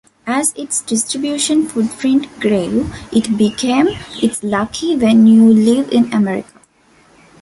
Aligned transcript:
As 0.25 0.51
its 0.55 0.81
distribution 0.81 1.67
footprint 1.67 2.25
grew, 2.39 2.89
it 3.11 3.37
became 3.37 3.87
"It's 4.19 4.41
Lucky 4.41 4.95
when 4.95 5.27
you 5.27 5.47
live 5.47 5.91
in 5.91 6.11
America". 6.11 6.59